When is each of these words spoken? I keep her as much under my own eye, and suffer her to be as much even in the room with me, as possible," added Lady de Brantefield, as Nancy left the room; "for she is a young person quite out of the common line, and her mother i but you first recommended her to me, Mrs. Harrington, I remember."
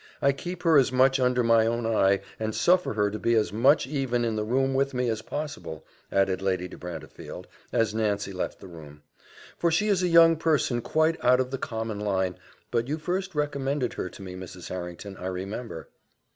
I 0.19 0.31
keep 0.31 0.63
her 0.63 0.79
as 0.79 0.91
much 0.91 1.19
under 1.19 1.43
my 1.43 1.67
own 1.67 1.85
eye, 1.85 2.21
and 2.39 2.55
suffer 2.55 2.93
her 2.95 3.11
to 3.11 3.19
be 3.19 3.35
as 3.35 3.53
much 3.53 3.85
even 3.85 4.25
in 4.25 4.35
the 4.35 4.43
room 4.43 4.73
with 4.73 4.95
me, 4.95 5.09
as 5.09 5.21
possible," 5.21 5.85
added 6.11 6.41
Lady 6.41 6.67
de 6.67 6.75
Brantefield, 6.75 7.45
as 7.71 7.93
Nancy 7.93 8.33
left 8.33 8.59
the 8.59 8.67
room; 8.67 9.03
"for 9.59 9.69
she 9.71 9.89
is 9.89 10.01
a 10.01 10.07
young 10.07 10.37
person 10.37 10.81
quite 10.81 11.23
out 11.23 11.39
of 11.39 11.51
the 11.51 11.59
common 11.59 11.99
line, 11.99 12.29
and 12.33 12.33
her 12.33 12.33
mother 12.39 12.67
i 12.67 12.67
but 12.71 12.87
you 12.87 12.97
first 12.97 13.35
recommended 13.35 13.93
her 13.93 14.09
to 14.09 14.23
me, 14.23 14.33
Mrs. 14.33 14.69
Harrington, 14.69 15.17
I 15.17 15.27
remember." 15.27 15.87